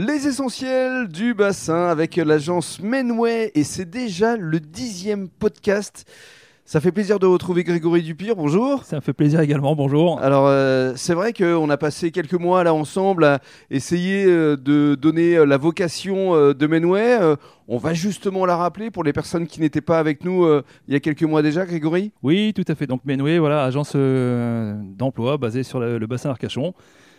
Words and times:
Les 0.00 0.28
essentiels 0.28 1.08
du 1.08 1.34
bassin 1.34 1.88
avec 1.88 2.14
l'agence 2.14 2.80
Menway 2.80 3.50
et 3.56 3.64
c'est 3.64 3.90
déjà 3.90 4.36
le 4.36 4.60
dixième 4.60 5.28
podcast. 5.28 6.08
Ça 6.64 6.80
fait 6.80 6.92
plaisir 6.92 7.18
de 7.18 7.26
retrouver 7.26 7.64
Grégory 7.64 8.02
Dupire, 8.02 8.36
bonjour. 8.36 8.84
Ça 8.84 8.94
me 8.94 9.00
fait 9.00 9.12
plaisir 9.12 9.40
également, 9.40 9.74
bonjour. 9.74 10.20
Alors 10.20 10.46
euh, 10.46 10.92
c'est 10.94 11.14
vrai 11.14 11.32
qu'on 11.32 11.68
a 11.68 11.76
passé 11.76 12.12
quelques 12.12 12.34
mois 12.34 12.62
là 12.62 12.74
ensemble 12.74 13.24
à 13.24 13.40
essayer 13.72 14.24
euh, 14.26 14.56
de 14.56 14.94
donner 14.94 15.34
euh, 15.34 15.44
la 15.44 15.56
vocation 15.56 16.52
de 16.52 16.66
Menway. 16.68 17.18
On 17.66 17.78
va 17.78 17.92
justement 17.92 18.46
la 18.46 18.56
rappeler 18.56 18.92
pour 18.92 19.02
les 19.02 19.12
personnes 19.12 19.48
qui 19.48 19.60
n'étaient 19.60 19.80
pas 19.80 19.98
avec 19.98 20.24
nous 20.24 20.46
il 20.86 20.94
y 20.94 20.96
a 20.96 21.00
quelques 21.00 21.24
mois 21.24 21.42
déjà, 21.42 21.66
Grégory? 21.66 22.12
Oui, 22.22 22.52
tout 22.54 22.64
à 22.68 22.76
fait. 22.76 22.86
Donc 22.86 23.00
Menway, 23.04 23.40
voilà, 23.40 23.64
agence 23.64 23.96
d'emploi 23.96 25.38
basée 25.38 25.64
sur 25.64 25.80
le, 25.80 25.98
le 25.98 26.06
bassin 26.06 26.30
Arcachon. 26.30 26.72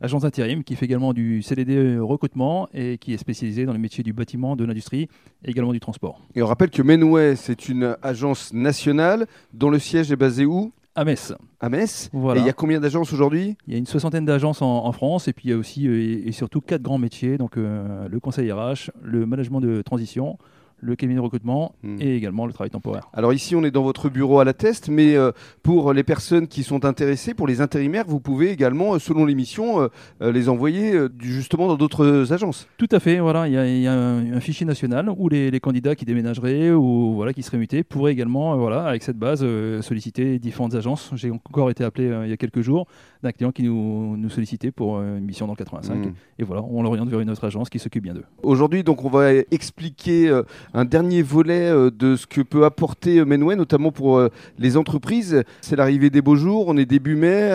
Agence 0.00 0.22
d'intérim 0.22 0.64
qui 0.64 0.76
fait 0.76 0.86
également 0.86 1.12
du 1.12 1.42
CDD 1.42 1.98
recrutement 1.98 2.68
et 2.72 2.96
qui 2.96 3.12
est 3.12 3.18
spécialisée 3.18 3.66
dans 3.66 3.72
les 3.72 3.78
métiers 3.78 4.02
du 4.02 4.12
bâtiment, 4.14 4.56
de 4.56 4.64
l'industrie 4.64 5.08
et 5.44 5.50
également 5.50 5.72
du 5.72 5.80
transport. 5.80 6.22
Et 6.34 6.42
on 6.42 6.46
rappelle 6.46 6.70
que 6.70 6.80
Menway 6.82 7.36
c'est 7.36 7.68
une 7.68 7.96
agence 8.02 8.52
nationale 8.54 9.26
dont 9.52 9.68
le 9.68 9.78
siège 9.78 10.10
est 10.10 10.16
basé 10.16 10.46
où? 10.46 10.72
À 10.94 11.04
Metz. 11.04 11.34
À 11.60 11.68
Metz. 11.68 12.08
Voilà. 12.12 12.40
Et 12.40 12.42
il 12.42 12.46
y 12.46 12.50
a 12.50 12.52
combien 12.52 12.80
d'agences 12.80 13.12
aujourd'hui? 13.12 13.56
Il 13.66 13.72
y 13.72 13.76
a 13.76 13.78
une 13.78 13.86
soixantaine 13.86 14.24
d'agences 14.24 14.62
en, 14.62 14.86
en 14.86 14.92
France 14.92 15.28
et 15.28 15.32
puis 15.32 15.48
il 15.48 15.50
y 15.50 15.54
a 15.54 15.56
aussi 15.56 15.86
euh, 15.86 16.00
et, 16.00 16.28
et 16.28 16.32
surtout 16.32 16.60
quatre 16.60 16.82
grands 16.82 16.98
métiers, 16.98 17.36
donc 17.38 17.56
euh, 17.56 18.08
le 18.08 18.20
conseil 18.20 18.50
RH, 18.50 18.90
le 19.02 19.26
management 19.26 19.60
de 19.60 19.82
transition, 19.82 20.38
le 20.80 20.96
cabinet 20.96 21.16
de 21.16 21.24
recrutement 21.24 21.50
Hmm. 21.82 21.96
et 22.00 22.16
également 22.16 22.46
le 22.46 22.52
travail 22.52 22.70
temporaire. 22.70 23.08
Alors 23.14 23.32
ici, 23.32 23.56
on 23.56 23.64
est 23.64 23.70
dans 23.70 23.82
votre 23.82 24.08
bureau 24.10 24.38
à 24.40 24.44
la 24.44 24.52
Teste, 24.52 24.88
mais 24.88 25.16
euh, 25.16 25.32
pour 25.62 25.92
les 25.92 26.02
personnes 26.02 26.46
qui 26.46 26.62
sont 26.62 26.84
intéressées, 26.84 27.32
pour 27.34 27.46
les 27.46 27.60
intérimaires, 27.60 28.04
vous 28.06 28.20
pouvez 28.20 28.50
également, 28.50 28.94
euh, 28.94 28.98
selon 28.98 29.24
l'émission, 29.24 29.80
euh, 29.80 29.88
euh, 30.22 30.32
les 30.32 30.48
envoyer 30.48 30.92
euh, 30.94 31.08
justement 31.20 31.68
dans 31.68 31.76
d'autres 31.76 32.32
agences. 32.32 32.68
Tout 32.76 32.88
à 32.90 33.00
fait, 33.00 33.18
voilà, 33.18 33.48
il 33.48 33.54
y 33.54 33.56
a, 33.56 33.66
il 33.66 33.80
y 33.80 33.86
a 33.86 33.92
un, 33.94 34.32
un 34.34 34.40
fichier 34.40 34.66
national 34.66 35.10
où 35.16 35.28
les, 35.28 35.50
les 35.50 35.60
candidats 35.60 35.94
qui 35.94 36.04
déménageraient 36.04 36.70
ou 36.72 37.14
voilà, 37.14 37.32
qui 37.32 37.42
seraient 37.42 37.58
mutés 37.58 37.82
pourraient 37.82 38.12
également, 38.12 38.56
voilà, 38.56 38.84
avec 38.84 39.02
cette 39.02 39.18
base, 39.18 39.44
solliciter 39.80 40.38
différentes 40.38 40.74
agences. 40.74 41.10
J'ai 41.14 41.30
encore 41.30 41.70
été 41.70 41.84
appelé 41.84 42.12
il 42.24 42.30
y 42.30 42.32
a 42.32 42.36
quelques 42.36 42.60
jours 42.60 42.86
d'un 43.22 43.32
client 43.32 43.52
qui 43.52 43.62
nous, 43.62 44.16
nous 44.16 44.30
sollicitait 44.30 44.70
pour 44.70 45.00
une 45.00 45.24
mission 45.24 45.46
dans 45.46 45.52
le 45.52 45.58
85. 45.58 45.94
Mm. 45.94 46.12
Et 46.38 46.44
voilà, 46.44 46.62
on 46.62 46.82
l'oriente 46.82 47.08
vers 47.08 47.20
une 47.20 47.30
autre 47.30 47.44
agence 47.44 47.70
qui 47.70 47.78
s'occupe 47.78 48.02
bien 48.02 48.14
d'eux. 48.14 48.24
Aujourd'hui, 48.42 48.82
donc, 48.84 49.04
on 49.04 49.08
va 49.10 49.32
expliquer 49.32 50.30
un 50.74 50.84
dernier 50.84 51.22
volet 51.22 51.70
euh, 51.70 51.90
de 51.90 52.16
ce 52.16 52.26
que 52.26 52.40
peut 52.40 52.64
apporter 52.64 53.18
euh, 53.18 53.24
Menway, 53.24 53.56
notamment 53.56 53.92
pour 53.92 54.18
euh, 54.18 54.28
les 54.58 54.76
entreprises. 54.76 55.42
C'est 55.60 55.76
l'arrivée 55.76 56.10
des 56.10 56.22
beaux 56.22 56.36
jours, 56.36 56.66
on 56.68 56.76
est 56.76 56.86
début 56.86 57.16
mai, 57.16 57.50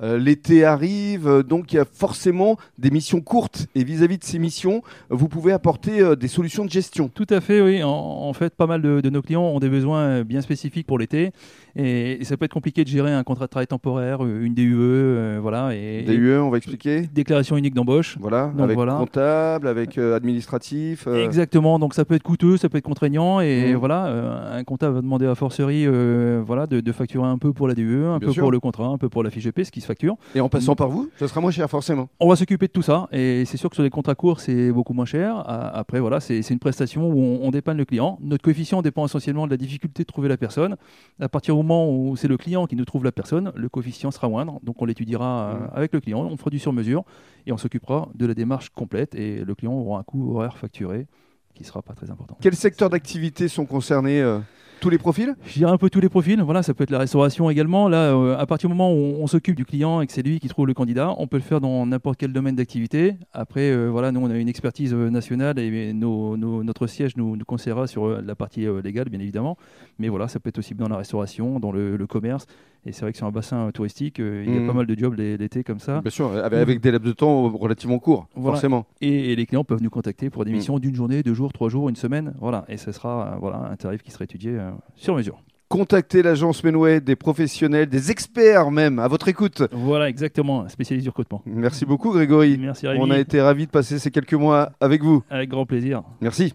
l'été 0.00 0.64
arrive, 0.64 1.42
donc 1.46 1.72
il 1.72 1.76
y 1.76 1.78
a 1.78 1.84
forcément 1.84 2.56
des 2.78 2.90
missions 2.90 3.20
courtes. 3.20 3.66
Et 3.74 3.84
vis-à-vis 3.84 4.18
de 4.18 4.24
ces 4.24 4.38
missions, 4.38 4.82
vous 5.10 5.28
pouvez 5.28 5.52
apporter 5.52 6.16
des 6.16 6.28
solutions 6.28 6.64
de 6.64 6.70
gestion. 6.70 7.10
Tout 7.12 7.26
à 7.30 7.40
fait, 7.40 7.60
oui. 7.60 7.82
En, 7.82 7.88
en 7.90 8.32
fait, 8.32 8.54
pas 8.54 8.66
mal 8.66 8.80
de, 8.82 9.00
de 9.00 9.10
nos 9.10 9.22
clients 9.22 9.42
ont 9.42 9.60
des 9.60 9.68
besoins 9.68 10.22
bien 10.22 10.40
spécifiques 10.40 10.86
pour 10.86 10.98
l'été. 10.98 11.32
Et, 11.76 12.20
et 12.20 12.24
ça 12.24 12.36
peut 12.36 12.44
être 12.46 12.52
compliqué 12.52 12.82
de 12.82 12.88
gérer 12.88 13.12
un 13.12 13.22
contrat 13.22 13.44
de 13.46 13.50
travail 13.50 13.66
temporaire, 13.66 14.24
une 14.24 14.54
DUE, 14.54 14.74
euh, 14.76 15.38
voilà. 15.40 15.74
Et, 15.74 16.02
Des 16.02 16.14
UE, 16.14 16.38
on 16.38 16.50
va 16.50 16.56
expliquer. 16.56 17.02
déclaration 17.14 17.56
unique 17.56 17.74
d'embauche. 17.74 18.16
Voilà, 18.20 18.46
Donc 18.48 18.62
avec 18.64 18.74
voilà. 18.76 18.94
comptable, 18.94 19.68
avec 19.68 19.96
euh, 19.98 20.16
administratif. 20.16 21.04
euh, 21.06 21.24
Exactement, 21.24 21.78
donc 21.78 21.94
ça 21.94 22.04
peut 22.04 22.14
être 22.14 22.22
coûteux, 22.22 22.49
ça 22.56 22.68
peut 22.68 22.78
être 22.78 22.84
contraignant, 22.84 23.40
et 23.40 23.72
Mhm. 23.72 23.76
voilà, 23.76 24.06
euh, 24.06 24.58
un 24.58 24.64
comptable 24.64 24.94
va 24.96 25.00
demander 25.02 25.26
à 25.26 25.34
forcerie 25.34 25.86
euh, 25.86 26.42
voilà, 26.44 26.66
de, 26.66 26.80
de 26.80 26.92
facturer 26.92 27.26
un 27.26 27.38
peu 27.38 27.52
pour 27.52 27.68
la 27.68 27.74
DUE, 27.74 28.04
un 28.06 28.18
Bien 28.18 28.28
peu 28.28 28.32
sûr. 28.32 28.42
pour 28.42 28.52
le 28.52 28.60
contrat, 28.60 28.86
un 28.86 28.98
peu 28.98 29.08
pour 29.08 29.22
la 29.22 29.30
fiche 29.30 29.50
paie, 29.50 29.64
ce 29.64 29.70
qui 29.72 29.80
se 29.80 29.86
facture. 29.86 30.16
Et 30.34 30.40
en 30.40 30.48
passant 30.48 30.74
par 30.74 30.88
vous, 30.88 31.08
ça 31.18 31.28
sera 31.28 31.40
moins 31.40 31.50
cher 31.50 31.68
forcément. 31.68 32.08
On 32.20 32.28
va 32.28 32.36
s'occuper 32.36 32.66
de 32.66 32.72
tout 32.72 32.82
ça, 32.82 33.08
et 33.12 33.44
c'est 33.46 33.56
sûr 33.56 33.68
que 33.70 33.74
sur 33.76 33.82
les 33.82 33.90
contrats 33.90 34.14
courts, 34.14 34.40
c'est 34.40 34.72
beaucoup 34.72 34.92
moins 34.92 35.04
cher. 35.04 35.42
Après, 35.46 36.00
voilà, 36.00 36.20
c'est 36.20 36.40
une 36.50 36.58
prestation 36.58 37.08
où 37.10 37.18
on, 37.20 37.40
on 37.46 37.50
dépanne 37.50 37.76
le 37.76 37.84
client. 37.84 38.18
Notre 38.22 38.42
coefficient 38.42 38.82
dépend 38.82 39.04
essentiellement 39.04 39.46
de 39.46 39.50
la 39.50 39.56
difficulté 39.56 40.02
de 40.02 40.06
trouver 40.06 40.28
la 40.28 40.36
personne. 40.36 40.76
À 41.20 41.28
partir 41.28 41.54
du 41.54 41.58
moment 41.62 41.90
où 41.90 42.16
c'est 42.16 42.28
le 42.28 42.36
client 42.36 42.66
qui 42.66 42.76
nous 42.76 42.84
trouve 42.84 43.04
la 43.04 43.12
personne, 43.12 43.52
le 43.54 43.68
coefficient 43.68 44.10
sera 44.10 44.28
moindre, 44.28 44.58
donc 44.62 44.80
on 44.80 44.84
l'étudiera 44.84 45.54
Mhm. 45.54 45.68
avec 45.74 45.92
le 45.92 46.00
client, 46.00 46.20
on 46.30 46.36
fera 46.36 46.50
du 46.50 46.58
sur-mesure, 46.58 47.04
et 47.46 47.52
on 47.52 47.56
s'occupera 47.56 48.08
de 48.14 48.26
la 48.26 48.34
démarche 48.34 48.70
complète, 48.70 49.14
et 49.14 49.44
le 49.44 49.54
client 49.54 49.72
aura 49.72 50.00
un 50.00 50.02
coût 50.02 50.34
horaire 50.36 50.56
facturé 50.56 51.06
qui 51.54 51.64
sera 51.64 51.82
pas 51.82 51.94
très 51.94 52.10
important. 52.10 52.36
Quels 52.40 52.56
secteurs 52.56 52.90
d'activité 52.90 53.48
sont 53.48 53.66
concernés 53.66 54.20
euh, 54.20 54.38
Tous 54.80 54.88
les 54.88 54.96
profils? 54.98 55.34
Je 55.46 55.52
dirais 55.54 55.70
un 55.70 55.76
peu 55.76 55.90
tous 55.90 56.00
les 56.00 56.08
profils. 56.08 56.40
Voilà, 56.40 56.62
ça 56.62 56.72
peut 56.72 56.84
être 56.84 56.90
la 56.90 56.98
restauration 56.98 57.50
également. 57.50 57.88
Là, 57.88 58.14
euh, 58.14 58.38
à 58.38 58.46
partir 58.46 58.68
du 58.70 58.74
moment 58.74 58.92
où 58.92 58.96
on, 58.96 59.22
on 59.22 59.26
s'occupe 59.26 59.56
du 59.56 59.66
client 59.66 60.00
et 60.00 60.06
que 60.06 60.12
c'est 60.12 60.22
lui 60.22 60.40
qui 60.40 60.48
trouve 60.48 60.66
le 60.66 60.72
candidat, 60.74 61.14
on 61.18 61.26
peut 61.26 61.36
le 61.36 61.42
faire 61.42 61.60
dans 61.60 61.84
n'importe 61.84 62.18
quel 62.18 62.32
domaine 62.32 62.56
d'activité. 62.56 63.16
Après, 63.34 63.70
euh, 63.70 63.88
voilà, 63.88 64.10
nous 64.10 64.20
on 64.20 64.30
a 64.30 64.36
une 64.36 64.48
expertise 64.48 64.94
euh, 64.94 65.10
nationale 65.10 65.58
et 65.58 65.92
nos- 65.92 66.36
nos- 66.38 66.64
notre 66.64 66.86
siège 66.86 67.14
nous, 67.16 67.36
nous 67.36 67.44
conseillera 67.44 67.86
sur 67.86 68.08
la 68.22 68.34
partie 68.34 68.66
légale, 68.82 69.10
bien 69.10 69.20
évidemment. 69.20 69.58
Mais 69.98 70.08
voilà, 70.08 70.28
ça 70.28 70.40
peut 70.40 70.48
être 70.48 70.58
aussi 70.58 70.74
dans 70.74 70.88
la 70.88 70.96
restauration, 70.96 71.60
dans 71.60 71.72
le, 71.72 71.96
le 71.98 72.06
commerce. 72.06 72.46
Et 72.86 72.92
c'est 72.92 73.02
vrai 73.02 73.12
que 73.12 73.18
sur 73.18 73.26
un 73.26 73.30
bassin 73.30 73.66
euh, 73.66 73.70
touristique, 73.72 74.20
euh, 74.20 74.42
il 74.46 74.54
y 74.54 74.56
a 74.56 74.60
Mhm. 74.60 74.66
pas 74.66 74.72
mal 74.72 74.86
de 74.86 74.98
jobs 74.98 75.14
l'é- 75.14 75.36
l'été 75.36 75.62
comme 75.64 75.80
ça. 75.80 76.00
Bien 76.00 76.10
sûr, 76.10 76.32
avec, 76.32 76.58
avec 76.60 76.80
des 76.80 76.90
laps 76.90 77.06
de 77.06 77.12
temps 77.12 77.48
relativement 77.50 77.98
courts, 77.98 78.26
Voilà. 78.34 78.54
forcément. 78.56 78.86
Et, 79.02 79.32
et 79.32 79.36
les 79.36 79.44
clients 79.46 79.64
peuvent 79.64 79.82
nous 79.82 79.90
contacter 79.90 80.30
pour 80.30 80.44
des 80.44 80.50
Mhm. 80.50 80.56
missions 80.56 80.78
d'une 80.78 80.94
journée, 80.94 81.22
deux 81.22 81.34
jours, 81.34 81.52
trois 81.52 81.68
jours, 81.68 81.88
une 81.90 81.96
semaine. 81.96 82.32
Voilà, 82.40 82.64
et 82.68 82.76
ce 82.78 82.90
sera 82.92 83.34
euh, 83.34 83.36
voilà 83.38 83.58
un 83.70 83.76
tarif 83.76 84.02
qui 84.02 84.10
sera 84.10 84.24
étudié 84.24 84.52
euh, 84.52 84.70
sur 84.96 85.14
mesure. 85.14 85.42
Contactez 85.68 86.22
l'agence 86.24 86.64
Menway, 86.64 87.00
des 87.00 87.14
professionnels, 87.14 87.88
des 87.88 88.10
experts 88.10 88.72
même, 88.72 88.98
à 88.98 89.06
votre 89.06 89.28
écoute. 89.28 89.62
Voilà, 89.70 90.08
exactement, 90.08 90.68
spécialiste 90.68 91.04
du 91.04 91.10
recrutement. 91.10 91.42
Merci 91.46 91.86
beaucoup 91.86 92.10
Grégory. 92.12 92.58
Merci 92.58 92.88
Rémi. 92.88 93.00
On 93.00 93.08
a 93.10 93.18
été 93.20 93.40
ravis 93.40 93.66
de 93.66 93.70
passer 93.70 94.00
ces 94.00 94.10
quelques 94.10 94.34
mois 94.34 94.72
avec 94.80 95.02
vous. 95.04 95.22
Avec 95.30 95.48
grand 95.48 95.66
plaisir. 95.66 96.02
Merci. 96.20 96.54